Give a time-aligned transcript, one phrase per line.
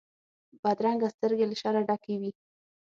[0.63, 2.31] بدرنګه سترګې له شره ډکې وي